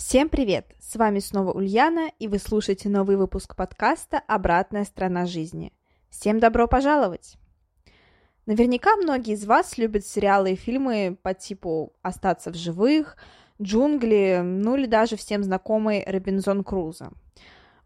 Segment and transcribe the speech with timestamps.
[0.00, 0.64] Всем привет!
[0.80, 5.74] С вами снова Ульяна, и вы слушаете новый выпуск подкаста «Обратная сторона жизни».
[6.08, 7.36] Всем добро пожаловать!
[8.46, 13.18] Наверняка многие из вас любят сериалы и фильмы по типу «Остаться в живых»,
[13.60, 17.12] «Джунгли», ну или даже всем знакомый «Робинзон Крузо».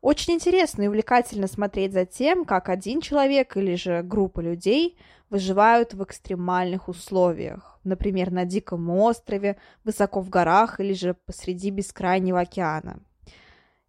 [0.01, 4.97] Очень интересно и увлекательно смотреть за тем, как один человек или же группа людей
[5.31, 12.41] выживают в экстремальных условиях например, на диком острове, высоко в горах или же посреди бескрайнего
[12.41, 13.01] океана.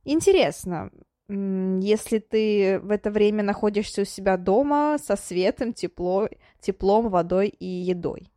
[0.04, 0.92] Интересно,
[1.28, 6.30] если ты в это время находишься у себя дома со светом, тепло,
[6.62, 8.30] теплом, водой и едой.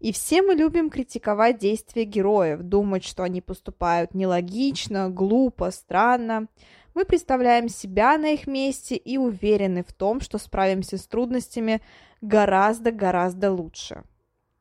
[0.00, 6.48] И все мы любим критиковать действия героев, думать, что они поступают нелогично, глупо, странно.
[6.94, 11.82] Мы представляем себя на их месте и уверены в том, что справимся с трудностями
[12.22, 14.02] гораздо-гораздо лучше.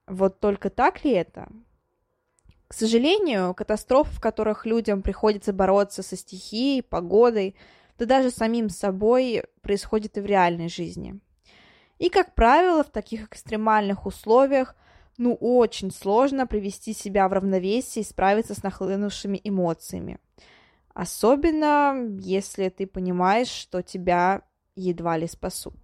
[0.09, 1.47] Вот только так ли это?
[2.67, 7.55] К сожалению, катастрофы, в которых людям приходится бороться со стихией, погодой,
[7.97, 11.20] да даже самим собой, происходят и в реальной жизни.
[11.99, 14.75] И, как правило, в таких экстремальных условиях
[15.17, 20.17] ну очень сложно привести себя в равновесие и справиться с нахлынувшими эмоциями.
[20.93, 24.43] Особенно, если ты понимаешь, что тебя
[24.76, 25.76] едва ли спасут.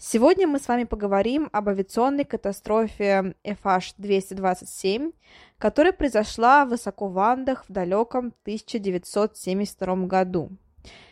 [0.00, 5.12] Сегодня мы с вами поговорим об авиационной катастрофе FH-227,
[5.58, 10.50] которая произошла высоко в Андах в далеком 1972 году.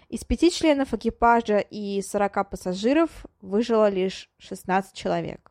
[0.08, 3.10] Из пяти членов экипажа и 40 пассажиров
[3.41, 5.50] выжило лишь 16 человек.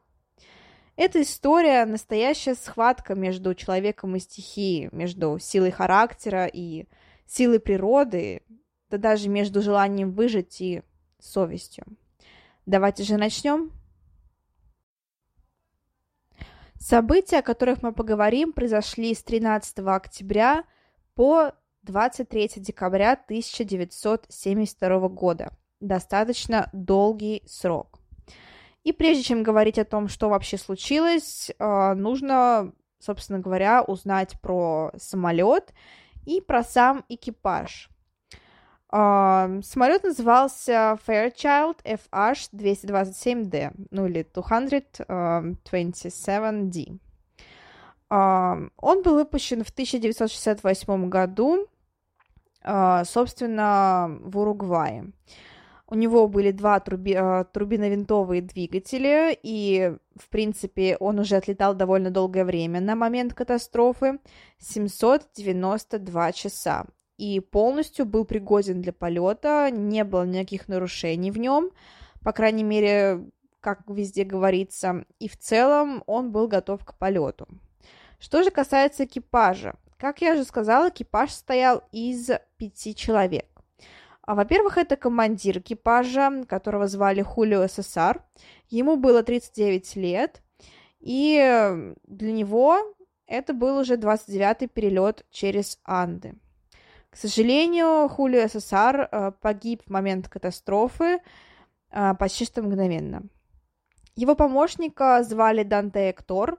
[0.96, 6.86] Эта история– настоящая схватка между человеком и стихией, между силой характера и
[7.28, 8.44] силой природы,
[8.90, 10.84] да даже между желанием выжить и
[11.20, 11.86] совестью.
[12.66, 13.72] Давайте же начнем.
[16.80, 20.64] События, о которых мы поговорим, произошли с 13 октября
[21.14, 21.52] по
[21.84, 25.52] 23 декабря 1972 года.
[25.80, 28.00] Достаточно долгий срок.
[28.84, 34.92] И прежде чем говорить о том, что вообще случилось, э, нужно, собственно говоря, узнать про
[34.98, 35.72] самолет
[36.26, 37.90] и про сам экипаж.
[38.96, 46.98] Uh, самолет назывался Fairchild FH-227D, ну или 227D.
[48.10, 51.68] Uh, он был выпущен в 1968 году,
[52.64, 55.12] uh, собственно, в Уругвае.
[55.88, 57.20] У него были два труби,
[57.52, 64.20] турбиновинтовые двигателя, и, в принципе, он уже отлетал довольно долгое время на момент катастрофы,
[64.60, 66.86] 792 часа
[67.18, 71.72] и полностью был пригоден для полета, не было никаких нарушений в нем,
[72.24, 73.30] по крайней мере,
[73.62, 77.48] как везде говорится, и в целом он был готов к полету.
[78.20, 83.48] Что же касается экипажа, как я уже сказала, экипаж состоял из пяти человек.
[84.22, 88.22] А, во-первых, это командир экипажа, которого звали Хулио СССР.
[88.70, 90.42] Ему было 39 лет,
[91.00, 92.96] и для него
[93.28, 96.36] это был уже 29-й перелет через Анды.
[97.16, 101.20] К сожалению, Хулио СССР э, погиб в момент катастрофы
[101.90, 103.24] э, почти что мгновенно.
[104.18, 106.58] Его помощника звали Данте Эктор,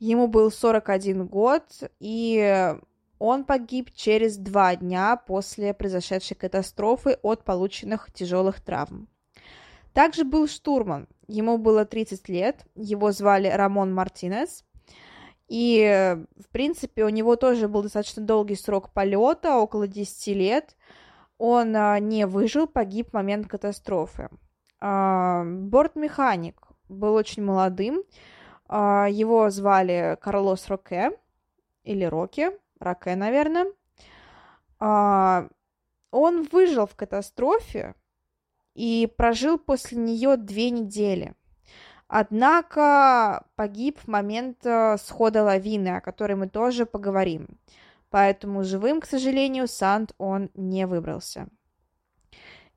[0.00, 1.62] ему был 41 год,
[2.00, 2.74] и
[3.20, 9.06] он погиб через два дня после произошедшей катастрофы от полученных тяжелых травм.
[9.92, 14.64] Также был штурман, ему было 30 лет, его звали Рамон Мартинес,
[15.54, 20.78] и, в принципе, у него тоже был достаточно долгий срок полета, около 10 лет.
[21.36, 24.30] Он а, не выжил, погиб в момент катастрофы.
[24.80, 28.02] А, бортмеханик был очень молодым.
[28.66, 31.10] А, его звали Карлос Роке,
[31.84, 33.66] или Роке, Роке, наверное.
[34.78, 37.94] Он выжил в катастрофе
[38.72, 41.34] и прожил после нее две недели–
[42.14, 47.48] Однако погиб в момент э, схода лавины, о которой мы тоже поговорим.
[48.10, 51.48] Поэтому живым, к сожалению, Санд он не выбрался.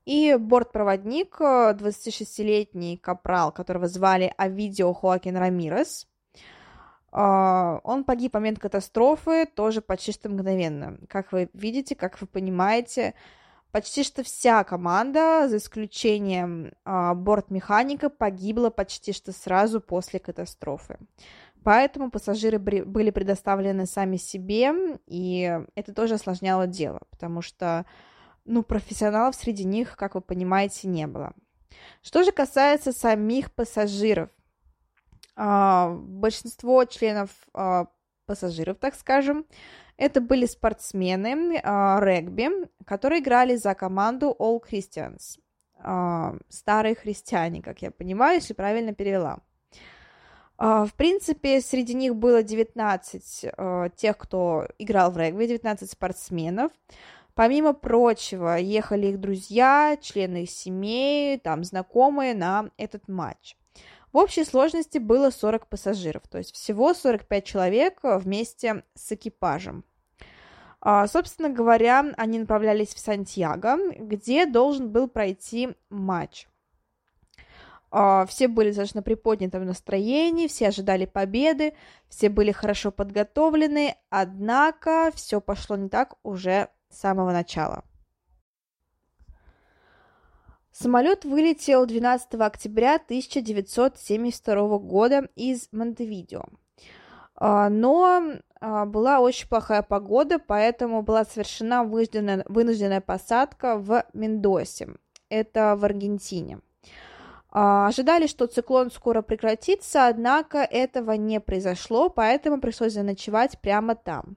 [0.06, 6.06] И бортпроводник, 26-летний э, капрал, которого звали Авидио Хоакин Рамирес,
[7.12, 10.96] А, он погиб в момент катастрофы тоже почти что мгновенно.
[11.10, 13.12] Как вы видите, как вы понимаете,
[13.72, 20.98] почти что вся команда, за исключением а, бортмеханика, погибла почти что сразу после катастрофы.
[21.62, 24.72] Поэтому пассажиры были предоставлены сами себе,
[25.06, 27.86] и это тоже осложняло дело, потому что,
[28.44, 31.32] ну, профессионалов среди них, как вы понимаете, не было.
[32.02, 34.30] Что же касается самих пассажиров,
[35.34, 37.86] а, большинство членов а,
[38.26, 39.44] пассажиров, так скажем,
[39.96, 42.48] это были спортсмены а, регби,
[42.84, 45.38] которые играли за команду All Christians.
[46.48, 49.40] Старые христиане, как я понимаю, если правильно перевела.
[50.58, 53.52] В принципе, среди них было 19
[53.94, 56.72] тех, кто играл в регби, 19 спортсменов.
[57.36, 63.56] Помимо прочего, ехали их друзья, члены их семей, там, знакомые на этот матч.
[64.12, 69.84] В общей сложности было 40 пассажиров, то есть всего 45 человек вместе с экипажем.
[70.80, 76.46] А, собственно говоря, они направлялись в Сантьяго, где должен был пройти матч.
[77.90, 81.74] А, все были достаточно приподнятом настроении, все ожидали победы,
[82.08, 87.84] все были хорошо подготовлены, однако все пошло не так уже с самого начала.
[90.78, 96.44] Самолет вылетел 12 октября 1972 года из Монтевидео.
[97.34, 104.90] А, но а, была очень плохая погода, поэтому была совершена вынужденная, посадка в Мендосе.
[105.30, 106.60] Это в Аргентине.
[107.50, 114.36] А, ожидали, что циклон скоро прекратится, однако этого не произошло, поэтому пришлось заночевать прямо там.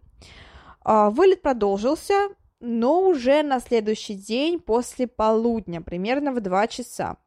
[0.86, 7.17] Вылет продолжился, но уже на следующий день после полудня, примерно в 2 часа.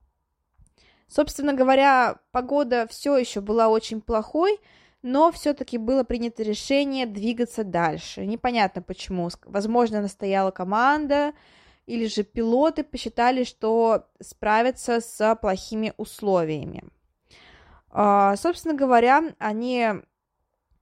[1.08, 4.58] Собственно говоря, погода все еще была очень плохой,
[5.02, 8.24] но все-таки было принято решение двигаться дальше.
[8.24, 9.28] Непонятно почему.
[9.44, 11.34] Возможно, настояла команда,
[11.86, 16.84] или же пилоты посчитали, что справятся с плохими условиями.
[17.90, 19.88] А, собственно говоря, они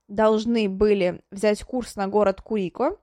[0.06, 2.98] должны были взять курс на город Курико,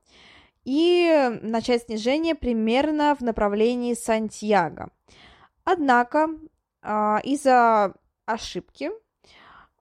[0.67, 4.89] и начать снижение примерно в направлении Сантьяго.
[5.63, 6.27] Однако
[6.81, 7.93] а, из-за
[8.25, 8.91] ошибки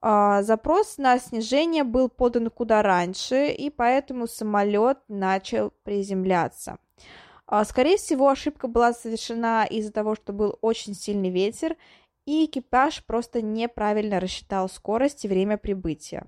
[0.01, 6.79] а, запрос на снижение был подан куда раньше, и поэтому самолет начал приземляться.
[7.49, 11.77] А, скорее всего, ошибка была совершена из-за того, что был очень сильный ветер,
[12.27, 16.25] и экипаж просто неправильно рассчитал скорость и время прибытия.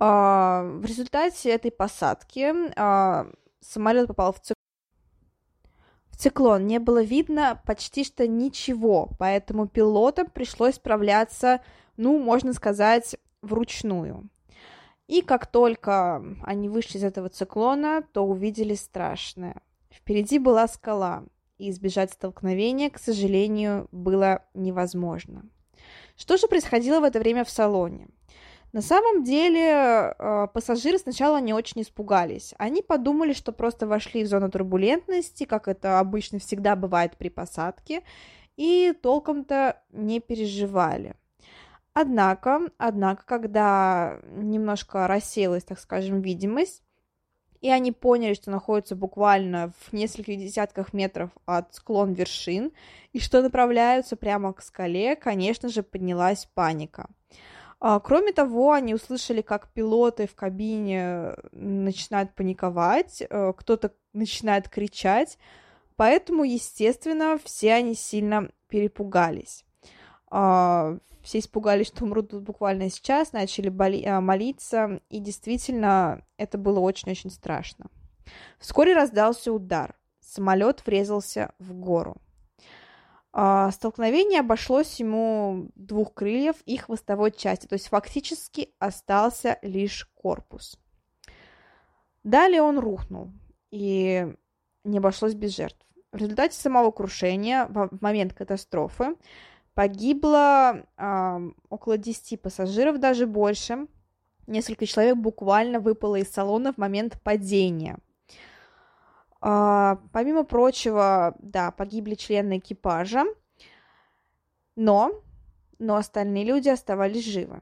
[0.00, 3.26] А, в результате этой посадки а,
[3.60, 4.54] самолет попал в циклон.
[6.16, 11.60] Циклон не было видно почти что ничего, поэтому пилотам пришлось справляться,
[11.96, 14.28] ну, можно сказать, вручную.
[15.08, 19.62] И как только они вышли из этого циклона, то увидели страшное.
[19.90, 21.24] Впереди была скала,
[21.58, 25.44] и избежать столкновения, к сожалению, было невозможно.
[26.16, 28.08] Что же происходило в это время в салоне?
[28.72, 32.54] На самом деле э, пассажиры сначала не очень испугались.
[32.58, 38.02] Они подумали, что просто вошли в зону турбулентности, как это обычно всегда бывает при посадке,
[38.56, 41.14] и толком-то не переживали.
[41.94, 46.82] Однако, однако, когда немножко рассеялась, так скажем, видимость,
[47.60, 52.72] и они поняли, что находятся буквально в нескольких десятках метров от склон вершин,
[53.12, 57.08] и что направляются прямо к скале, конечно же, поднялась паника.
[57.80, 65.38] А, кроме того, они услышали, как пилоты в кабине начинают паниковать, э, кто-то начинает кричать,
[65.96, 69.64] поэтому, естественно, все они сильно перепугались.
[70.30, 73.68] А, все испугались, что умрут буквально сейчас, начали
[74.06, 77.86] а, молиться, и действительно это было очень-очень страшно.
[78.58, 79.96] Вскоре раздался удар.
[80.20, 82.16] Самолет врезался в гору.
[83.40, 90.76] А, столкновение обошлось ему двух крыльев и хвостовой части, то есть фактически остался лишь корпус.
[92.24, 93.30] Далее он рухнул,
[93.70, 94.26] и
[94.82, 95.78] не обошлось без жертв.
[96.10, 99.14] В результате самого крушения, в момент катастрофы,
[99.72, 103.86] погибло э, около 10 пассажиров, даже больше.
[104.48, 107.98] Несколько человек буквально выпало из салона в момент падения–
[109.40, 113.24] а, помимо прочего, да, погибли члены экипажа,
[114.74, 115.22] но,
[115.78, 117.60] но остальные люди оставались живы.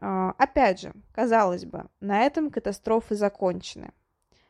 [0.00, 3.92] А, опять же, казалось бы, на этом катастрофы закончены.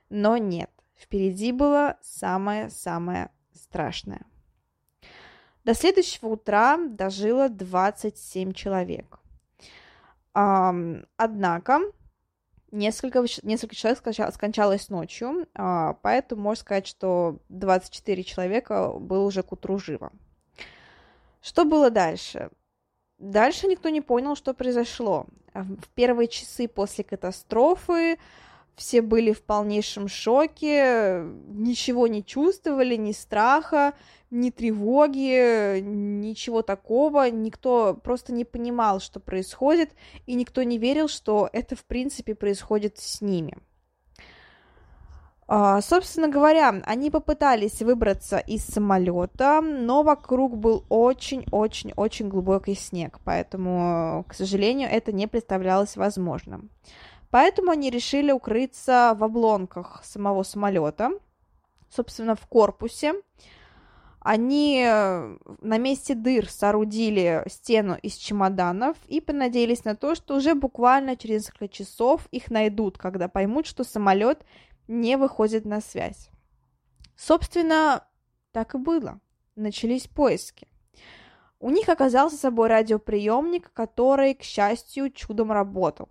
[0.08, 4.22] Но нет, впереди было самое-самое страшное.
[5.64, 9.18] До следующего утра дожило 27 человек.
[10.32, 11.80] Однако
[12.76, 19.52] несколько, несколько человек скончалось ночью, а, поэтому можно сказать, что 24 человека было уже к
[19.52, 20.12] утру живо.
[21.40, 22.50] Что было дальше?
[23.18, 25.26] Дальше никто не понял, что произошло.
[25.54, 28.18] В первые часы после катастрофы
[28.74, 33.94] все были в полнейшем шоке, ничего не чувствовали, ни страха,
[34.36, 37.30] ни тревоги, ничего такого.
[37.30, 39.90] Никто просто не понимал, что происходит,
[40.26, 43.58] и никто не верил, что это в принципе происходит с ними.
[45.48, 54.24] Uh, собственно говоря, они попытались выбраться из самолета, но вокруг был очень-очень-очень глубокий снег, поэтому,
[54.26, 56.70] к сожалению, это не представлялось возможным.
[57.30, 61.10] Поэтому они решили укрыться в обломках самого самолета,
[61.94, 63.14] собственно, в корпусе.
[64.28, 70.56] Они э, на месте дыр соорудили стену из чемоданов и понадеялись на то, что уже
[70.56, 74.44] буквально через несколько часов их найдут, когда поймут, что самолет
[74.88, 76.28] не выходит на связь.
[77.14, 78.04] Собственно,
[78.50, 79.20] так и было.
[79.54, 80.66] Начались поиски.
[81.60, 86.08] У них оказался с собой радиоприемник, который, к счастью, чудом работал.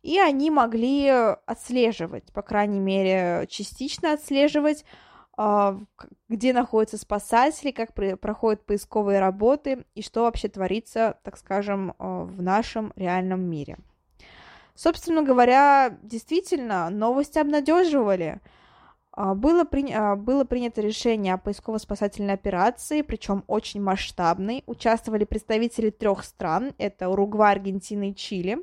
[0.00, 1.06] И они могли
[1.44, 4.86] отслеживать, по крайней мере, частично отслеживать
[5.36, 12.42] где находятся спасатели, как проходят поисковые работы и что вообще творится, так скажем, а, в
[12.42, 13.78] нашем реальном мире.
[14.74, 18.40] Собственно говоря, действительно, новости обнадеживали.
[19.10, 20.16] А, было, при...
[20.16, 24.64] было принято решение о поисково-спасательной операции, причем очень масштабной.
[24.66, 28.58] Участвовали представители трех стран, это Уругвай, Аргентина и Чили.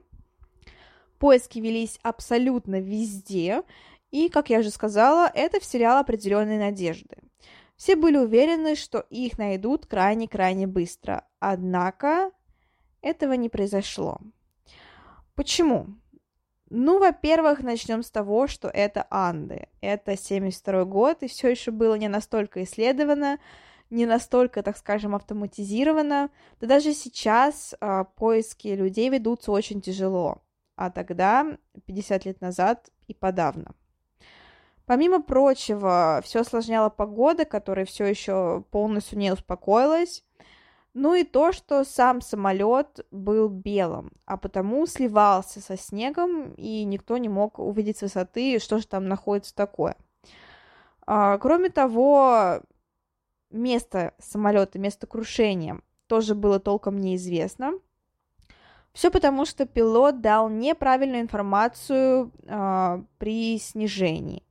[1.17, 3.63] Поиски велись абсолютно везде,
[4.12, 7.18] и, как я уже сказала, это вселяло определенные надежды.
[7.75, 11.25] Все были уверены, что их найдут крайне-крайне быстро.
[11.39, 12.32] Однако
[13.01, 14.20] этого не произошло.
[15.36, 15.88] Почему?
[16.70, 19.70] Ну, во-первых, начнем с того, что это Анды.
[19.82, 23.39] Это 72 год, и все еще было не настолько исследовано,
[23.89, 26.30] не настолько, так скажем, автоматизировано.
[26.60, 30.44] Да даже сейчас э, поиски людей ведутся очень тяжело,
[30.75, 33.74] а тогда, 50 лет назад, и подавно.
[34.89, 40.24] Помимо прочего, все осложняла погода, которая все еще полностью не успокоилась.
[40.96, 47.17] Ну и то, что сам самолет был белым, а потому сливался со снегом, и никто
[47.17, 49.96] не мог увидеть с высоты, что же там находится такое.
[51.05, 52.62] А, кроме того,
[53.51, 57.74] место самолета, место крушения тоже было толком неизвестно.
[58.93, 64.41] Все потому, что пилот дал неправильную информацию а, при снижении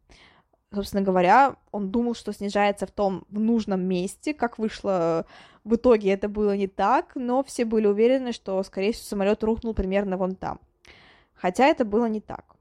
[0.73, 5.27] собственно говоря, он думал, что снижается в том в нужном месте, как вышло
[5.65, 9.75] в итоге это было не так, но все были уверены, что, скорее всего, самолет рухнул
[9.75, 10.61] примерно вон там.
[11.35, 12.57] Хотя это было не так.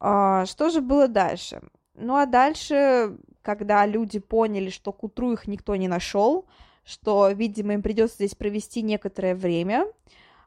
[0.00, 1.62] А, что же было дальше?
[1.94, 6.46] Ну а дальше, когда люди поняли, что к утру их никто не нашел,
[6.84, 9.86] что, видимо, им придется здесь провести некоторое время,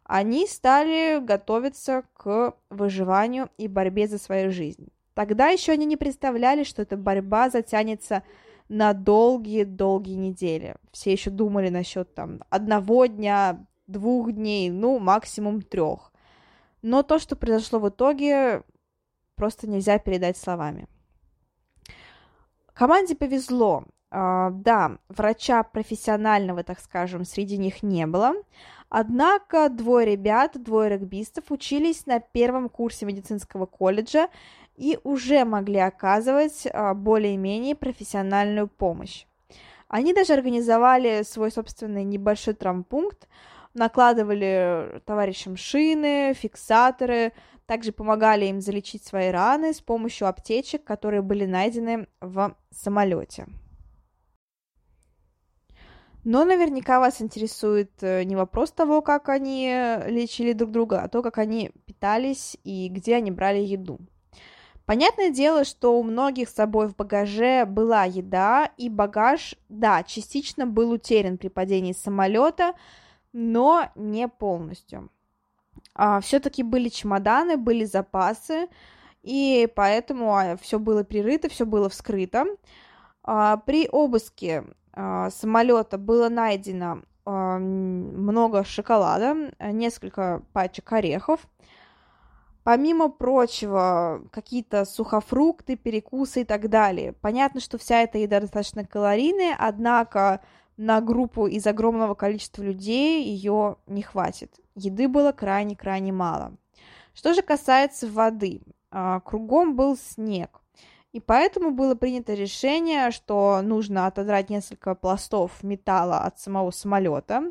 [0.04, 4.90] они стали готовиться к выживанию и борьбе за свою жизнь.
[5.18, 8.22] Тогда еще они не представляли, что эта борьба затянется
[8.70, 10.76] на долгие-долгие недели.
[10.92, 16.14] Все еще думали насчет там одного дня, двух дней, ну, максимум трех.
[16.84, 18.62] Но то, что произошло в итоге,
[19.34, 20.88] просто нельзя передать словами.
[22.76, 23.86] Команде повезло.
[24.10, 28.36] Uh, да, врача профессионального, так скажем, среди них не было.
[28.90, 34.30] Однако двое ребят, двое регбистов учились на первом курсе медицинского колледжа
[34.78, 39.26] и уже могли оказывать а, более-менее профессиональную помощь.
[39.90, 43.28] Они даже организовали свой собственный небольшой травмпункт,
[43.74, 47.34] накладывали товарищам шины, фиксаторы,
[47.66, 53.48] также помогали им залечить свои раны с помощью аптечек, которые были найдены в самолете.
[56.24, 59.70] Но наверняка вас интересует э, не вопрос того, как они
[60.08, 64.00] лечили друг друга, а то, как они питались и где они брали еду.
[64.88, 70.66] Понятное дело, что у многих с собой в багаже была еда, и багаж, да, частично
[70.66, 72.72] был утерян при падении самолета,
[73.34, 75.10] но не полностью.
[75.94, 78.70] А, все-таки были чемоданы, были запасы,
[79.24, 82.46] и поэтому а, все было прирыто, все было вскрыто.
[83.24, 84.64] А, при обыске
[84.94, 91.46] а, самолета было найдено а, много шоколада, несколько пачек орехов,
[92.68, 97.14] Помимо прочего, какие-то сухофрукты, перекусы и так далее.
[97.14, 100.42] Понятно, что вся эта еда достаточно калорийная, однако
[100.76, 104.60] на группу из огромного количества людей ее не хватит.
[104.76, 106.58] Еды было крайне-крайне мало.
[107.14, 108.60] Что же касается воды,
[108.92, 110.60] а, кругом был снег.
[111.14, 117.44] И поэтому было принято решение, что нужно отодрать несколько пластов металла от самого самолета.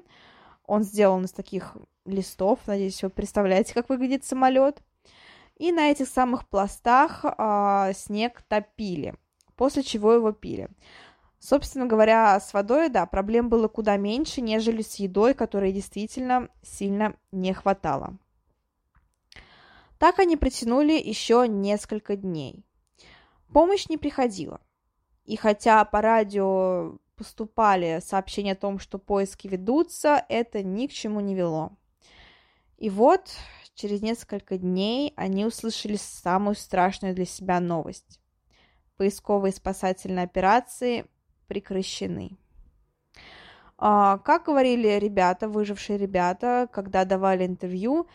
[0.66, 4.82] Он сделан из таких листов, надеюсь, вы представляете, как выглядит самолет.
[5.56, 9.14] И на этих самых пластах а, снег топили,
[9.56, 10.68] после чего его пили.
[11.38, 17.16] Собственно говоря, с водой, да, проблем было куда меньше, нежели с едой, которой действительно сильно
[17.32, 18.18] не хватало.
[19.98, 22.64] Так они протянули еще несколько дней.
[23.52, 24.60] Помощь не приходила.
[25.24, 31.20] И хотя по радио поступали сообщения о том, что поиски ведутся, это ни к чему
[31.20, 31.72] не вело.
[32.76, 33.30] И вот
[33.76, 38.20] через несколько дней они услышали самую страшную для себя новость.
[38.96, 41.04] Поисковые спасательные операции
[41.46, 42.36] прекращены.
[43.78, 48.08] А, как говорили ребята, выжившие ребята, когда давали интервью,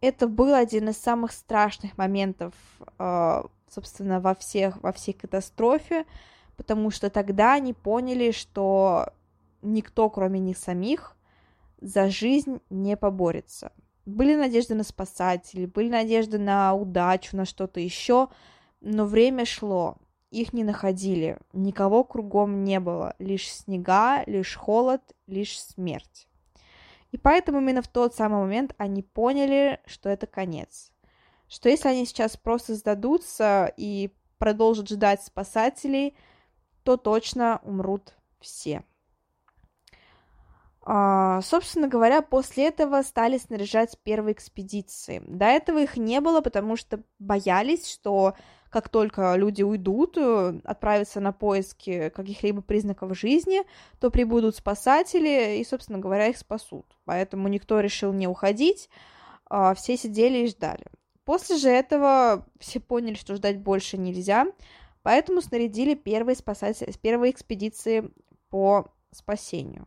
[0.00, 2.54] это был один из самых страшных моментов,
[2.98, 6.06] а, собственно, во, всех, во всей катастрофе,
[6.56, 9.12] потому что тогда они поняли, что
[9.60, 11.16] никто, кроме них самих,
[11.80, 13.72] за жизнь не поборется.
[14.08, 18.28] Были надежды на спасателей, были надежды на удачу, на что-то еще,
[18.80, 19.98] но время шло,
[20.30, 26.26] их не находили, никого кругом не было, лишь снега, лишь холод, лишь смерть.
[27.10, 30.90] И поэтому именно в тот самый момент они поняли, что это конец.
[31.46, 36.16] Что если они сейчас просто сдадутся и продолжат ждать спасателей,
[36.82, 38.84] то точно умрут все.
[40.90, 45.22] А, собственно говоря, после этого стали снаряжать первые экспедиции.
[45.26, 48.34] До этого их не было, потому что боялись, что
[48.70, 53.64] как только люди уйдут, э, отправятся на поиски каких-либо признаков жизни,
[54.00, 56.86] то прибудут спасатели и, собственно говоря, их спасут.
[57.04, 58.88] Поэтому никто решил не уходить,
[59.50, 60.86] а, все сидели и ждали.
[61.26, 64.46] После же этого все поняли, что ждать больше нельзя,
[65.02, 68.10] поэтому снарядили первые, спасатели, первые экспедиции
[68.48, 69.86] по спасению.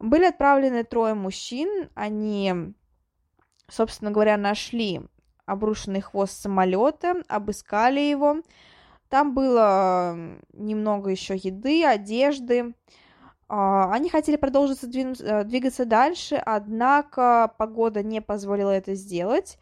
[0.00, 2.74] Были отправлены трое мужчин, они,
[3.68, 5.02] собственно говоря, нашли
[5.44, 8.36] обрушенный хвост самолета, обыскали его.
[9.10, 10.16] Там было
[10.54, 12.74] немного еще еды, одежды.
[13.48, 19.58] А, они хотели продолжить э, двигаться дальше, однако погода не позволила это сделать,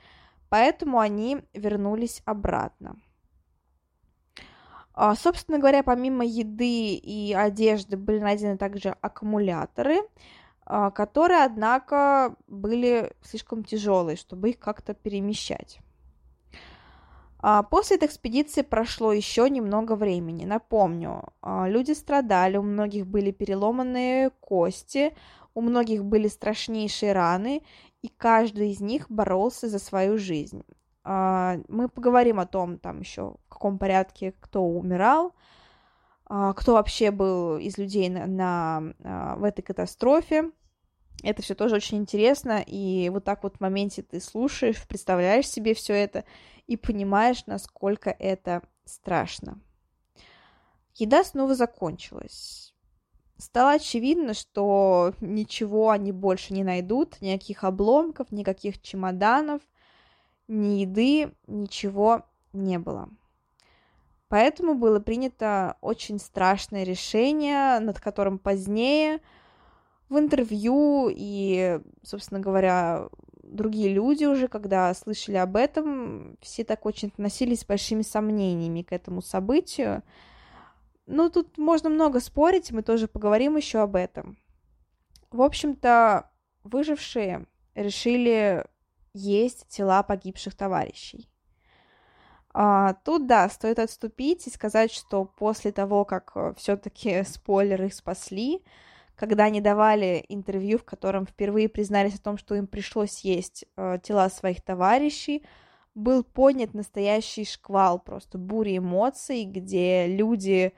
[0.51, 2.96] поэтому они вернулись обратно.
[5.01, 10.01] А, собственно говоря, помимо еды и одежды были найдены также аккумуляторы,
[10.67, 15.79] а, которые, однако, были слишком тяжелые, чтобы их как-то перемещать.
[17.39, 20.45] А, после этой экспедиции прошло еще немного времени.
[20.45, 25.15] Напомню, люди страдали, у многих были переломанные кости,
[25.55, 27.63] у многих были страшнейшие раны,
[28.03, 30.65] и каждый из них боролся за свою жизнь.
[31.11, 35.33] А, мы поговорим о том, там еще в каком порядке кто умирал,
[36.27, 40.51] а, кто вообще был из людей на, на, а, в этой катастрофе.
[41.23, 45.73] Это все тоже очень интересно, и вот так вот в моменте ты слушаешь, представляешь себе
[45.73, 46.25] все это
[46.66, 49.59] и понимаешь, насколько это страшно.
[50.94, 52.75] Еда снова закончилась.
[53.38, 59.62] Стало очевидно, что ничего они больше не найдут, никаких обломков, никаких чемоданов–
[60.49, 63.09] ни еды, ничего не было.
[64.29, 69.21] Поэтому было принято очень страшное решение, над которым позднее
[70.09, 73.09] в интервью и, собственно говоря,
[73.43, 78.93] другие люди уже, когда слышали об этом, все так очень относились с большими сомнениями к
[78.93, 80.03] этому событию.
[81.07, 84.37] Ну, тут можно много спорить, мы тоже поговорим еще об этом.
[85.31, 86.31] В общем-то,
[86.65, 88.65] выжившие решили
[89.14, 91.29] есть тела погибших товарищей.
[92.55, 98.64] А, тут, да, стоит отступить и сказать, что после того, как э, все-таки спойлеры спасли,
[99.14, 103.99] когда они давали интервью, в котором впервые признались о том, что им пришлось есть э,
[104.03, 105.44] тела своих товарищей,
[105.94, 110.73] был поднят настоящий шквал, просто буря эмоций, где люди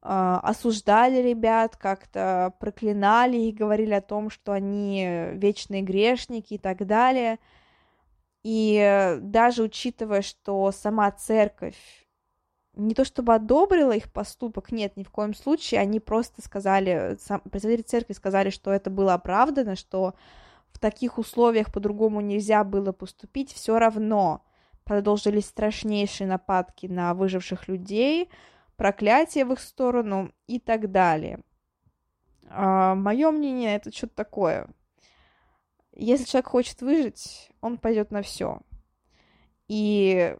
[0.00, 7.38] осуждали ребят, как-то проклинали их, говорили о том, что они вечные грешники и так далее–
[8.48, 11.74] и даже учитывая, что сама церковь
[12.76, 17.18] не то чтобы одобрила их поступок, нет, ни в коем случае, они просто сказали,
[17.50, 20.14] представители церкви сказали, что это было оправдано, что
[20.70, 24.44] в таких условиях по-другому нельзя было поступить, все равно
[24.84, 28.30] продолжились страшнейшие нападки на выживших людей,
[28.76, 31.40] проклятия в их сторону и так далее.
[32.48, 34.68] А, мое мнение, это что-то такое.
[35.92, 38.60] Если человек хочет выжить, он пойдет на все.
[39.68, 40.36] И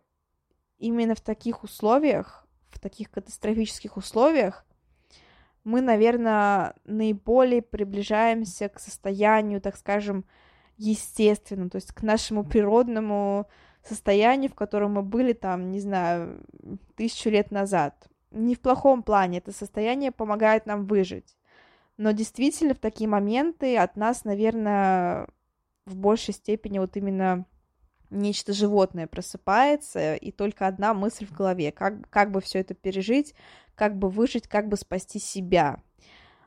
[0.78, 4.66] именно в таких условиях, в таких катастрофических условиях,
[5.64, 10.24] мы, наверное, наиболее приближаемся к состоянию, так скажем,
[10.76, 13.48] естественному, то есть к нашему природному
[13.82, 16.44] состоянию, в котором мы были там, не знаю,
[16.96, 18.08] тысячу лет назад.
[18.36, 21.36] Не в плохом плане, это состояние помогает нам выжить.
[21.96, 25.26] Но действительно в такие моменты от нас, наверное,
[25.86, 27.46] в большей степени вот именно
[28.10, 33.34] нечто животное просыпается, и только одна мысль в голове, как, как бы все это пережить,
[33.74, 35.82] как бы выжить, как бы спасти себя.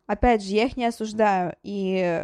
[0.06, 2.23] Опять же, я их не осуждаю, и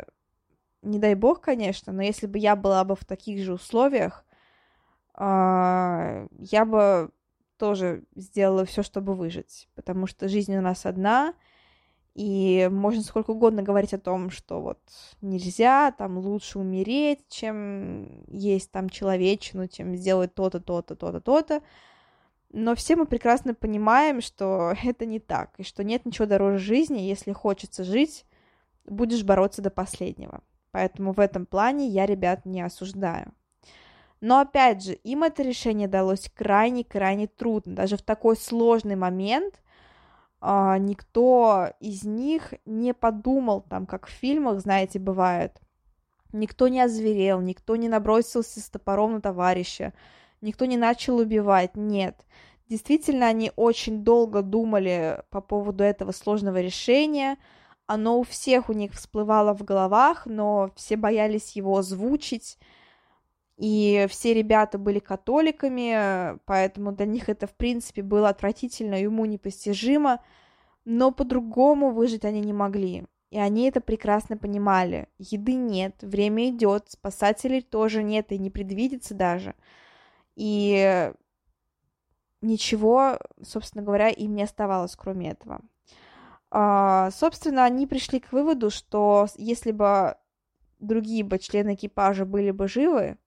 [0.83, 4.25] не дай бог, конечно, но если бы я была бы в таких же условиях,
[5.15, 7.11] а, я бы
[7.57, 11.33] тоже сделала все, чтобы выжить, потому что жизнь у нас одна,
[12.15, 14.79] и можно сколько угодно говорить о том, что вот
[15.21, 21.61] нельзя, там лучше умереть, чем есть там человечину, чем сделать то-то, то-то, то-то, то-то.
[22.51, 26.99] Но все мы прекрасно понимаем, что это не так, и что нет ничего дороже жизни,
[26.99, 28.25] если хочется жить,
[28.85, 30.41] будешь бороться до последнего.
[30.71, 33.33] Поэтому в этом плане я ребят не осуждаю.
[34.25, 37.75] Но опять же, им это решение далось крайне-крайне трудно.
[37.75, 39.61] Даже в такой сложный момент
[40.41, 45.61] а, никто из них не подумал, там, как в фильмах, знаете, бывает.
[46.33, 49.93] Никто не озверел, никто не набросился с топором на товарища,
[50.41, 52.25] никто не начал убивать, нет.
[52.67, 57.37] Действительно, они очень долго думали по поводу этого сложного решения.
[57.85, 62.57] Оно у всех у них всплывало в головах, но все боялись его озвучить.
[63.57, 69.25] И все ребята были католиками, поэтому для них это, в принципе, было отвратительно и уму
[69.25, 70.21] непостижимо,
[70.83, 73.05] но по-другому выжить они не могли.
[73.31, 75.07] И они это прекрасно понимали.
[75.17, 79.55] Еды нет, время идет, спасателей тоже нет и не предвидится даже.
[80.35, 81.11] И
[82.41, 85.61] ничего, собственно говоря, им не оставалось, кроме этого.
[86.51, 90.15] А, собственно, они пришли к выводу, что если бы
[90.79, 93.17] другие бы члены экипажа были бы живы,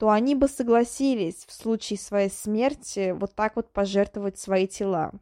[0.00, 5.12] то они бы согласились в случае своей смерти вот так вот пожертвовать свои тела.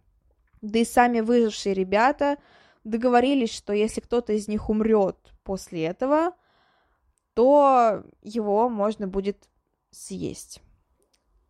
[0.62, 2.36] Да и сами выжившие ребята
[2.84, 6.32] договорились, что если кто-то из них умрет после этого,
[7.34, 9.48] то его можно будет
[9.90, 10.62] съесть.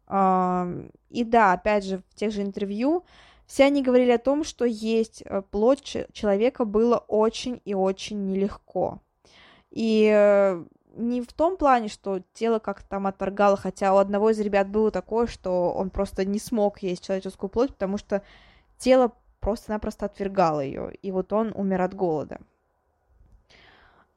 [0.06, 3.04] И да, опять же, в тех же интервью
[3.46, 9.02] все они говорили о том, что есть э, плоть человека было очень и очень нелегко.
[9.70, 10.64] И э,
[10.98, 14.90] не в том плане, что тело как-то там отторгало, хотя у одного из ребят было
[14.90, 18.22] такое, что он просто не смог есть человеческую плоть, потому что
[18.76, 22.40] тело просто-напросто отвергало ее, и вот он умер от голода.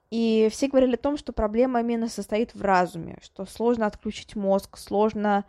[0.09, 4.77] И все говорили о том, что проблема именно состоит в разуме, что сложно отключить мозг,
[4.77, 5.45] сложно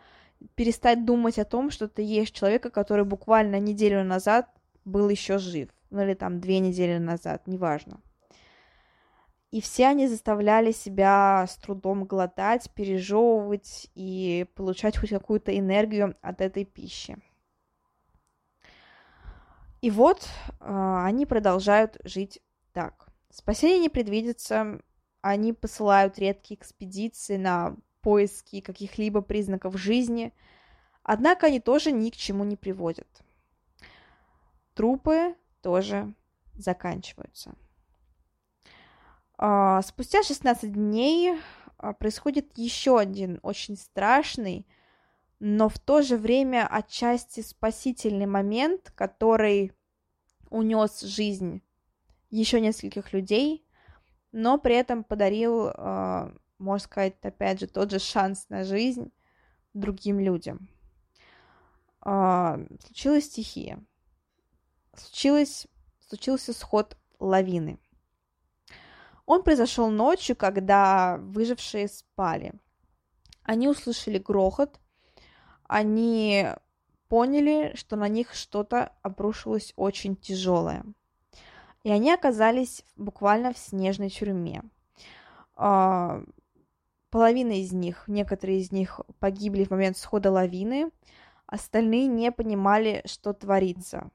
[0.54, 4.48] перестать думать о том, что ты ешь человека, который буквально неделю назад
[4.84, 8.00] был еще жив, ну или там две недели назад, неважно.
[9.52, 16.40] И все они заставляли себя с трудом глотать, пережевывать и получать хоть какую-то энергию от
[16.40, 17.18] этой пищи.
[19.82, 22.40] И вот э, они продолжают жить
[22.72, 23.08] так.
[23.28, 24.80] Спасение не предвидится,
[25.20, 30.32] они посылают редкие экспедиции на поиски каких-либо признаков жизни,
[31.02, 33.08] однако они тоже ни к чему не приводят.
[34.72, 36.14] Трупы тоже
[36.54, 37.54] заканчиваются.
[39.44, 41.36] А, спустя 16 дней
[41.76, 44.68] а, происходит еще один очень страшный,
[45.40, 49.72] но в то же время отчасти спасительный момент, который
[50.48, 51.60] унес жизнь
[52.30, 53.66] еще нескольких людей,
[54.30, 59.10] но при этом подарил, а, можно сказать, опять же, тот же шанс на жизнь
[59.74, 60.68] другим людям.
[62.00, 63.84] Случилась стихия.
[64.94, 65.66] Случилось,
[65.98, 67.80] случился сход лавины–
[69.26, 72.52] он произошел ночью, когда выжившие спали.
[73.42, 74.80] Они услышали грохот,
[75.64, 76.46] они
[77.08, 80.84] поняли, что на них что-то обрушилось очень тяжелое.
[81.82, 84.62] И они оказались буквально в снежной тюрьме.
[85.56, 86.22] А,
[87.10, 90.90] половина из них, некоторые из них погибли в момент схода лавины,
[91.46, 94.10] остальные не понимали, что творится.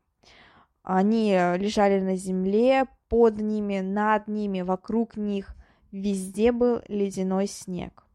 [0.89, 5.53] Они лежали на земле, под ними, над ними, вокруг них.
[5.91, 8.05] Везде был ледяной снег.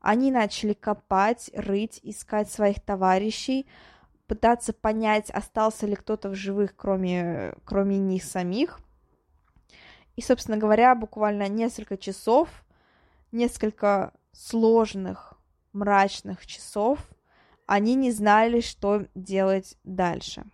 [0.00, 3.64] Они начали копать, рыть, искать своих товарищей,
[4.26, 8.80] пытаться понять, остался ли кто-то в живых, кроме, кроме них самих.
[10.16, 12.48] И, собственно говоря, буквально несколько часов,
[13.30, 15.34] несколько сложных,
[15.72, 17.08] мрачных часов,
[17.66, 20.44] они не знали, что делать дальше.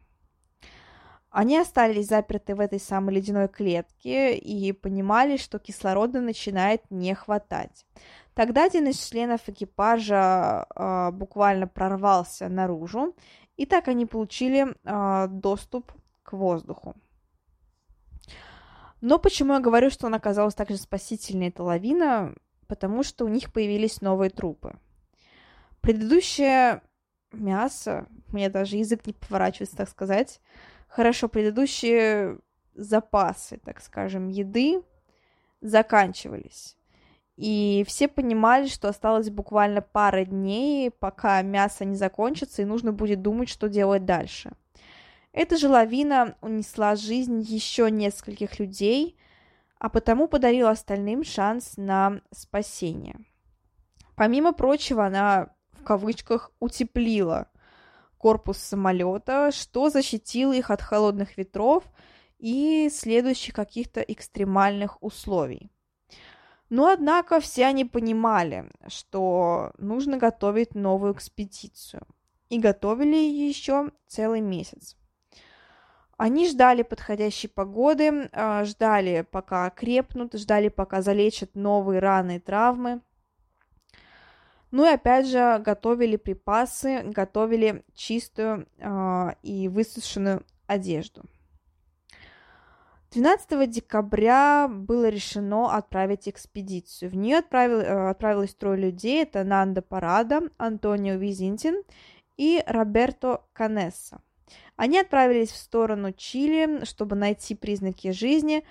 [1.37, 7.85] Они остались заперты в этой самой ледяной клетке и понимали, что кислорода начинает не хватать.
[8.33, 13.15] Тогда один из членов экипажа э, буквально прорвался наружу,
[13.59, 16.95] и так они получили э, доступ к воздуху.
[19.03, 22.35] Но почему я говорю, что она оказалась также спасительной, эта лавина?
[22.67, 24.79] Потому что у них появились новые трупы.
[25.83, 26.81] Предыдущее
[27.31, 30.41] мясо, мне даже язык не поворачивается, так сказать,
[30.97, 32.39] Хорошо, предыдущие
[32.73, 34.83] запасы, так скажем, еды
[35.61, 36.79] заканчивались.
[37.37, 43.21] И все понимали, что осталось буквально пара дней, пока мясо не закончится, и нужно будет
[43.21, 44.53] думать, что делать дальше.
[45.33, 49.19] Эта же лавина унесла жизнь еще нескольких людей,
[49.79, 53.19] а потому подарила остальным шанс на спасение.
[54.15, 57.49] Помимо прочего, она в кавычках утеплила
[58.27, 61.85] корпус самолета, что защитило их от холодных ветров
[62.39, 65.71] и следующих каких-то экстремальных условий.
[66.69, 72.03] Но, однако, все они понимали, что нужно готовить новую экспедицию.
[72.49, 74.97] И готовили еще целый месяц.
[76.17, 83.03] Они ждали подходящей погоды, а, ждали, пока крепнут, ждали, пока залечат новые раны и травмы–
[84.77, 91.23] ну и опять же готовили припасы, готовили чистую э, и высушенную одежду.
[93.13, 97.11] 12 декабря было решено отправить экспедицию.
[97.11, 99.23] В нее отправил, э, отправилось трое людей.
[99.23, 101.83] Это Нанда Парада, Антонио Визинтин
[102.37, 104.21] и Роберто Канесса.
[104.77, 108.63] Они отправились в сторону Чили, чтобы найти признаки жизни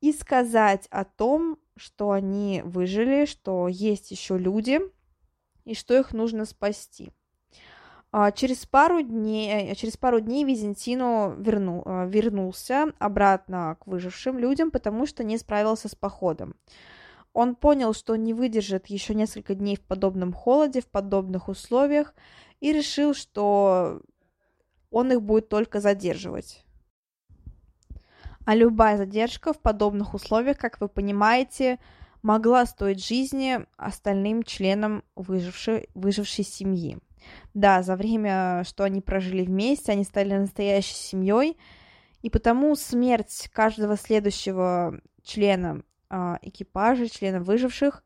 [0.00, 4.80] и сказать о том, что они выжили, что есть еще люди,
[5.64, 7.12] и что их нужно спасти.
[8.14, 14.38] А, через пару дней, э, через пару дней Визентину вернул, э, вернулся обратно к выжившим
[14.38, 16.54] людям, потому что не справился с походом.
[17.32, 22.14] Он понял, что не выдержит еще несколько дней в подобном холоде, в подобных условиях,
[22.60, 24.02] и решил, что
[24.90, 26.66] он их будет только задерживать.
[28.44, 31.78] А любая задержка в подобных условиях, как вы понимаете,
[32.22, 36.98] могла стоить жизни остальным членам выжившей, выжившей семьи.
[37.54, 41.56] Да, за время, что они прожили вместе, они стали настоящей семьей,
[42.20, 48.04] и потому смерть каждого следующего члена э, экипажа, члена выживших,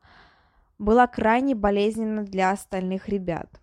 [0.77, 3.59] была крайне болезненна для остальных ребят.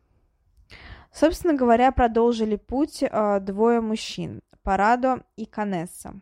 [1.12, 6.20] Собственно говоря, продолжили путь э, двое мужчин, Парадо и Канесса.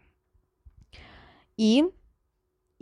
[1.57, 1.85] И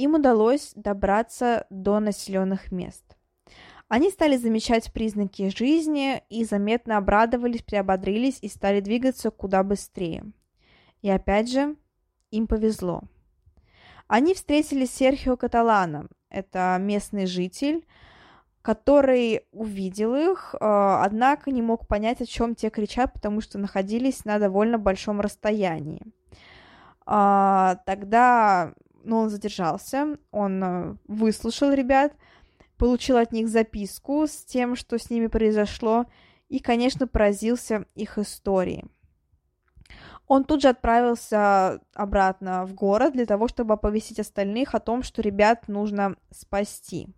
[0.01, 3.05] им удалось добраться до населенных мест.
[3.89, 10.25] Они стали замечать признаки жизни и заметно обрадовались, приободрились и стали двигаться куда быстрее.
[11.03, 11.77] И опять же,
[12.31, 13.03] им повезло.
[14.07, 17.85] Они встретили Серхио Каталана, это местный житель,
[18.63, 24.25] который увидел их, э, однако не мог понять, о чем те кричат, потому что находились
[24.25, 26.03] на довольно большом расстоянии.
[27.07, 32.15] А, тогда но он задержался, он э, выслушал ребят,
[32.77, 36.07] получил от них записку с тем, что с ними произошло,
[36.49, 38.85] и, конечно, поразился их истории.
[40.27, 45.23] Он тут же отправился обратно в город для того, чтобы оповестить остальных о том, что
[45.23, 47.09] ребят нужно спасти.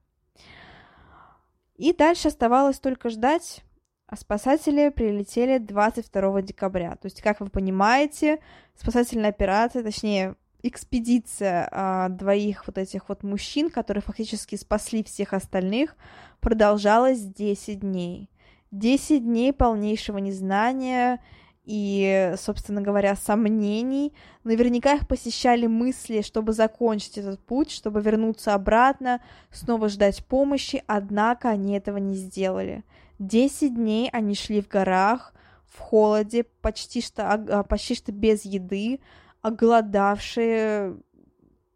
[1.77, 3.65] И дальше оставалось только ждать,
[4.07, 6.97] а спасатели прилетели 22 декабря.
[6.97, 8.41] То есть, как вы понимаете,
[8.75, 15.97] спасательная операция, точнее, экспедиция а, двоих вот этих вот мужчин, которые фактически спасли всех остальных,
[16.41, 18.29] продолжалась 10 дней.
[18.71, 21.21] 10 дней полнейшего незнания
[21.65, 24.13] и, собственно говоря, сомнений.
[24.45, 29.21] Наверняка их посещали мысли, чтобы закончить этот путь, чтобы вернуться обратно,
[29.51, 32.83] снова ждать помощи, однако они этого не сделали.
[33.19, 35.35] 10 дней они шли в горах,
[35.67, 39.01] в холоде, почти что, почти что без еды,
[39.43, 40.97] оголодавшие,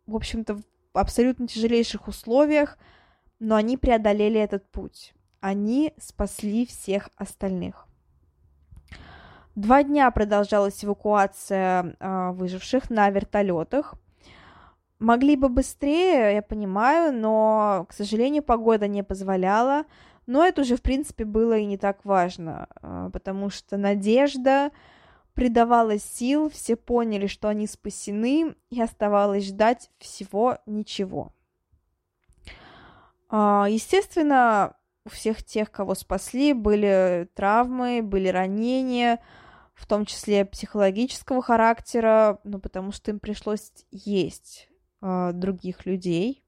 [0.06, 0.62] в общем-то, в
[0.94, 2.78] абсолютно тяжелейших условиях,
[3.38, 5.12] но они преодолели этот путь.
[5.40, 7.86] Они спасли всех остальных.
[9.54, 13.94] Два дня продолжалась эвакуация э, выживших на вертолетах.
[14.98, 19.84] Могли бы быстрее, я понимаю, но, к сожалению, погода не позволяла.
[20.26, 24.72] Но это уже, в принципе, было и не так важно, э, потому что надежда
[25.36, 31.32] придавалось сил, все поняли, что они спасены, и оставалось ждать всего ничего.
[33.28, 39.20] А, естественно, у всех тех, кого спасли, были травмы, были ранения,
[39.74, 44.70] в том числе психологического характера, ну, потому что им пришлось есть
[45.02, 46.42] э, других людей.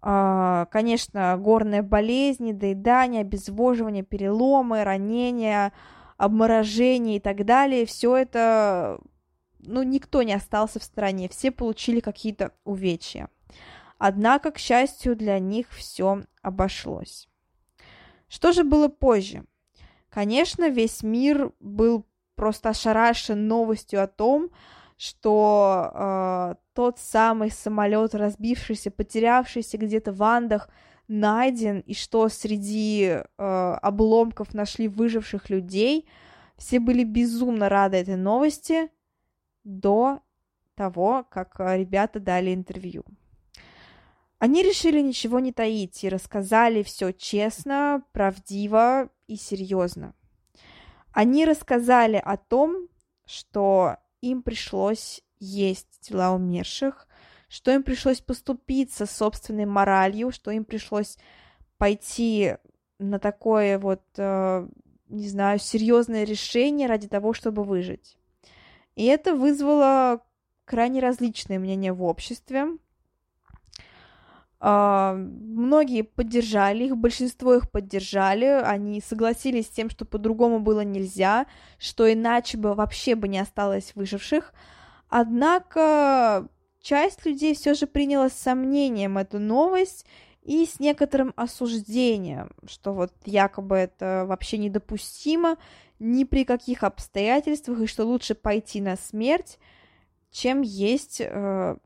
[0.00, 5.74] Э, конечно, горные болезни, доедание, обезвоживание, переломы, ранения,
[6.16, 9.00] обморожение и так далее, все это,
[9.60, 13.28] ну, никто не остался в стороне, все получили какие-то увечья.
[13.98, 17.28] Однако, к счастью, для них все обошлось.
[18.28, 19.44] Что же было позже?
[20.08, 24.50] Конечно, весь мир был просто ошарашен новостью о том,
[24.96, 30.68] что э, тот самый самолет, разбившийся, потерявшийся где-то в Андах,
[31.08, 36.08] найден, и что среди э, обломков нашли выживших людей.
[36.56, 38.90] Все были безумно рады этой новости
[39.64, 40.20] до
[40.74, 43.04] того, как э, ребята дали интервью.
[44.38, 50.14] Они решили ничего не таить и рассказали все честно, правдиво и серьезно.
[51.12, 52.88] Они рассказали о том,
[53.24, 57.06] что им пришлось есть тела умерших,
[57.54, 61.18] что им пришлось поступиться собственной моралью, что им пришлось
[61.78, 62.56] пойти
[62.98, 64.68] на такое вот, э,
[65.08, 68.18] не знаю, серьезное решение ради того, чтобы выжить.
[68.96, 70.20] И это вызвало
[70.64, 72.76] крайне различные мнения в обществе.
[74.60, 81.46] Uh, многие поддержали их, большинство их поддержали, они согласились с тем, что по-другому было нельзя,
[81.78, 84.54] что иначе бы вообще бы не осталось выживших.
[85.10, 86.48] Однако
[86.84, 90.06] часть людей все же приняла с сомнением эту новость
[90.42, 95.56] и с некоторым осуждением, что вот якобы это вообще недопустимо
[95.98, 99.58] ни при каких обстоятельствах, и что лучше пойти на смерть,
[100.30, 101.76] чем есть э,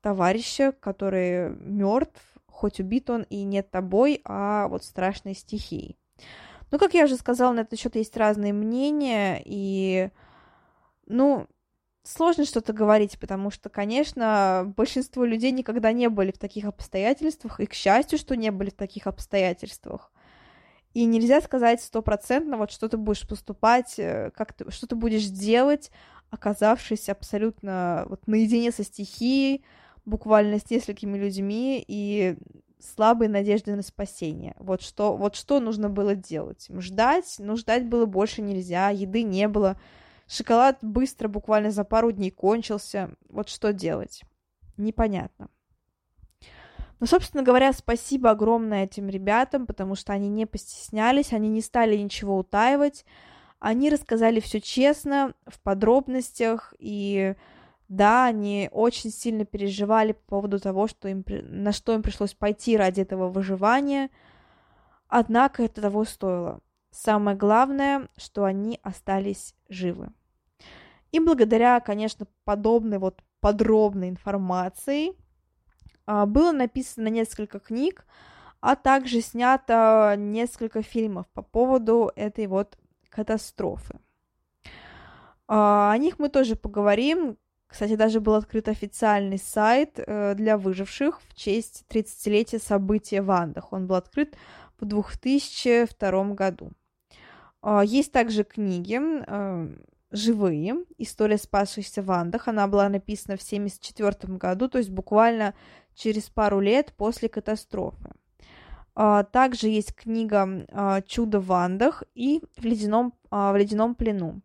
[0.00, 5.96] товарища, который мертв, хоть убит он и не тобой, а вот страшной стихией.
[6.70, 10.10] Ну, как я уже сказала, на этот счет есть разные мнения, и,
[11.06, 11.48] ну,
[12.06, 17.66] сложно что-то говорить, потому что, конечно, большинство людей никогда не были в таких обстоятельствах, и,
[17.66, 20.12] к счастью, что не были в таких обстоятельствах.
[20.94, 25.26] И нельзя сказать стопроцентно, вот что ты будешь поступать, э, как ты, что ты будешь
[25.26, 25.90] делать,
[26.30, 29.62] оказавшись абсолютно вот наедине со стихией,
[30.06, 32.36] буквально с несколькими людьми и
[32.80, 34.54] слабой надежды на спасение.
[34.58, 36.68] Вот что, вот что нужно было делать.
[36.78, 39.78] Ждать, но ждать было больше нельзя, еды не было.
[40.28, 43.10] Шоколад быстро, буквально за пару дней кончился.
[43.28, 44.22] Вот что делать?
[44.76, 45.48] Непонятно.
[46.98, 51.96] Но, собственно говоря, спасибо огромное этим ребятам, потому что они не постеснялись, они не стали
[51.96, 53.04] ничего утаивать,
[53.58, 57.34] они рассказали все честно, в подробностях, и
[57.88, 62.76] да, они очень сильно переживали по поводу того, что им, на что им пришлось пойти
[62.76, 64.10] ради этого выживания,
[65.08, 66.60] однако это того стоило.
[66.96, 70.08] Самое главное, что они остались живы.
[71.12, 75.12] И благодаря, конечно, подобной вот подробной информации
[76.06, 78.06] а, было написано несколько книг,
[78.60, 82.78] а также снято несколько фильмов по поводу этой вот
[83.10, 84.00] катастрофы.
[85.48, 87.36] А, о них мы тоже поговорим.
[87.66, 93.74] Кстати, даже был открыт официальный сайт э, для выживших в честь 30-летия события в Андах.
[93.74, 94.34] Он был открыт
[94.78, 96.72] в 2002 году.
[97.62, 99.76] А, есть также книги э,
[100.10, 102.48] живые, история спасшихся в Андах.
[102.48, 105.54] Она была написана в 1974 году, то есть буквально
[105.94, 108.12] через пару лет после катастрофы.
[108.94, 114.40] А, также есть книга а, «Чудо в Андах» и «В ледяном, в ледяном плену».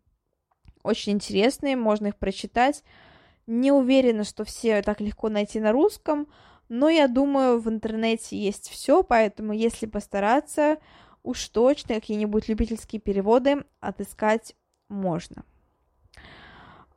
[0.82, 2.82] Очень интересные, можно их прочитать.
[3.46, 6.28] Не уверена, что все так легко найти на русском,
[6.68, 10.78] но я думаю, в интернете есть все, поэтому если постараться,
[11.22, 14.54] уж точно какие-нибудь любительские переводы отыскать
[14.88, 15.44] можно.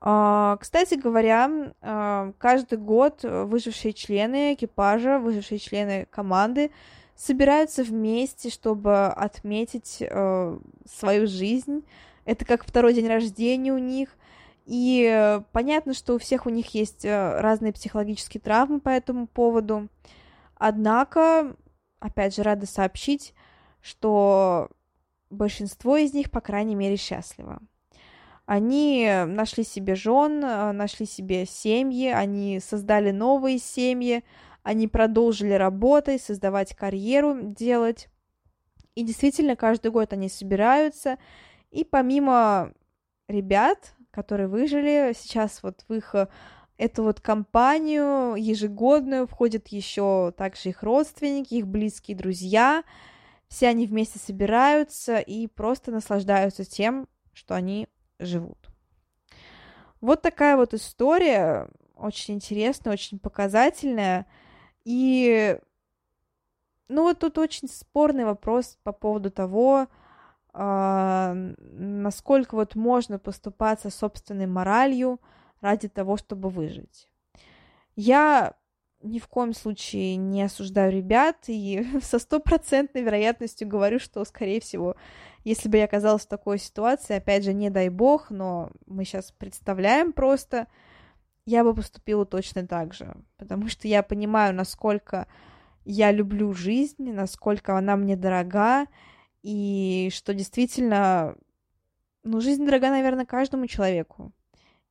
[0.02, 6.72] А, кстати говоря, а, каждый год выжившие члены экипажа, выжившие члены команды
[7.16, 11.86] собираются вместе, чтобы отметить а, свою жизнь.
[12.26, 14.10] Это как второй день рождения у них–
[14.66, 19.90] и понятно, что у всех у них есть разные психологические травмы по этому поводу.
[20.56, 21.56] Однако,
[22.00, 23.36] опять же, рада сообщить,
[23.86, 24.70] что
[25.30, 27.60] большинство из них, по крайней мере, счастливо.
[28.48, 34.24] Они нашли себе жен, э, нашли себе семьи, они создали новые семьи,
[34.64, 38.08] они продолжили работать, создавать карьеру, делать.
[38.96, 41.18] И действительно, каждый год они собираются,
[41.70, 42.72] и помимо
[43.28, 45.14] ребят, которые выжили.
[45.16, 46.28] Сейчас вот в их э,
[46.78, 52.84] эту вот компанию ежегодную входят еще также их родственники, их близкие друзья.
[53.48, 57.88] Все они вместе собираются и просто наслаждаются тем, что они
[58.20, 58.70] живут.
[60.02, 64.28] Вот такая вот история, очень интересная, очень показательная.
[64.84, 65.58] И,
[66.88, 69.88] ну вот тут очень спорный вопрос по поводу того,
[70.54, 75.20] э, насколько вот можно поступаться собственной моралью
[75.62, 77.10] ради того, чтобы выжить.
[77.96, 78.56] Я
[79.06, 84.96] ни в коем случае не осуждаю ребят и со стопроцентной вероятностью говорю, что, скорее всего,
[85.44, 89.32] если бы я оказалась в такой ситуации, опять же, не дай бог, но мы сейчас
[89.32, 90.68] представляем просто,
[91.46, 95.28] я бы поступила точно так же, потому что я понимаю, насколько
[95.86, 98.88] я люблю жизнь, насколько она мне дорога,
[99.44, 101.36] и что действительно,
[102.24, 104.32] ну, жизнь дорога, наверное, каждому человеку.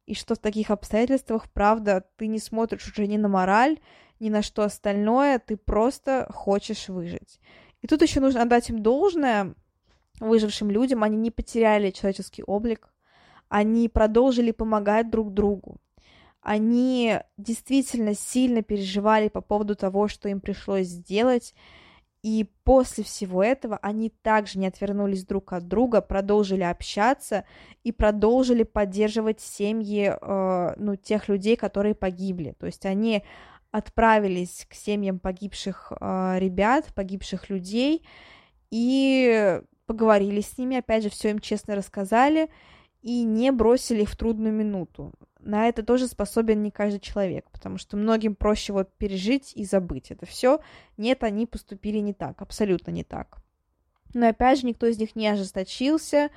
[0.07, 3.79] И что в таких обстоятельствах, правда, ты не смотришь уже ни на мораль,
[4.25, 7.41] ни на что остальное, ты просто хочешь выжить.
[7.83, 9.55] И тут еще нужно отдать им должное,
[10.19, 12.89] выжившим людям, они не потеряли человеческий облик,
[13.49, 15.77] они продолжили помогать друг другу,
[16.41, 21.55] они действительно сильно переживали по поводу того, что им пришлось сделать,
[22.23, 27.45] и после всего этого они также не отвернулись друг от друга, продолжили общаться
[27.83, 32.55] и продолжили поддерживать семьи э, ну, тех людей, которые погибли.
[32.59, 33.23] То есть они
[33.77, 38.07] отправились к семьям погибших э, ребят, погибших людей,
[38.71, 42.51] и поговорили с ними, опять же, все им честно рассказали,
[43.03, 45.13] и не бросили их в трудную минуту
[45.45, 50.11] на это тоже способен не каждый человек, потому что многим проще вот пережить и забыть
[50.11, 50.61] это все.
[50.97, 53.39] Нет, они поступили не так, абсолютно не так.
[54.15, 56.31] Но опять же, никто из них не ожесточился,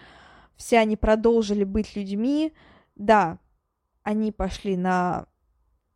[0.56, 2.54] все они продолжили быть людьми.
[2.96, 3.40] Да,
[4.04, 5.28] они пошли на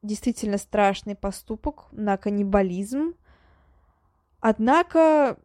[0.02, 3.14] действительно страшный поступок, на каннибализм.
[4.40, 5.38] Однако,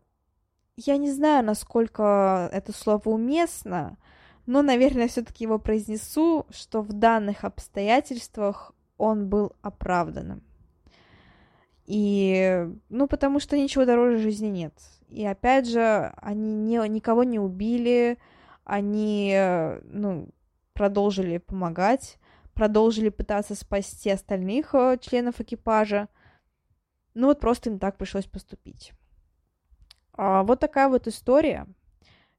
[0.77, 3.99] я не знаю, насколько это слово уместно,
[4.47, 10.43] но, наверное, все-таки его произнесу, что в данных обстоятельствах он был оправданным.
[11.85, 14.73] И, ну, потому что ничего дороже жизни нет.
[15.09, 18.19] И опять же, они не, никого не убили,
[18.65, 19.37] они,
[19.85, 20.29] ну,
[20.73, 22.19] продолжили помогать,
[22.57, 26.09] продолжили пытаться спасти остальных э, членов экипажа.
[27.15, 28.93] Ну, вот просто им так пришлось поступить.
[30.15, 31.67] А, вот такая вот история.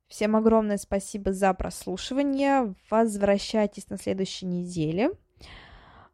[0.07, 2.73] Всем огромное спасибо за прослушивание.
[2.89, 5.11] Возвращайтесь на следующей неделе.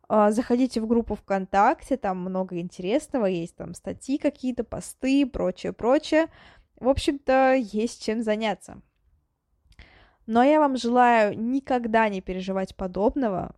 [0.10, 6.28] А, заходите в группу ВКонтакте, там много интересного, есть там статьи какие-то, посты, прочее, прочее.
[6.76, 8.82] В общем-то, есть чем заняться.
[10.26, 13.56] Но я вам желаю никогда не переживать подобного.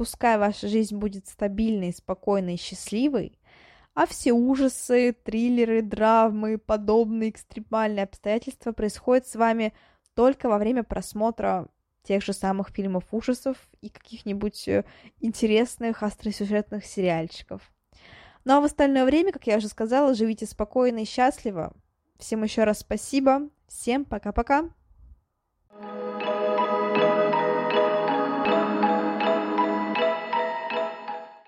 [0.00, 3.38] Пускай ваша жизнь будет стабильной, спокойной, счастливой
[3.92, 9.74] а все ужасы, триллеры, драмы, подобные экстремальные обстоятельства происходят с вами
[10.14, 11.68] только во время просмотра
[12.02, 14.86] тех же самых фильмов ужасов и каких-нибудь э,
[15.20, 17.60] интересных остросюжетных сериальчиков.
[18.46, 21.74] Ну а в остальное время, как я уже сказала, живите спокойно и счастливо.
[22.18, 23.50] Всем еще раз спасибо.
[23.68, 24.70] Всем пока-пока.
[25.82, 26.29] thank you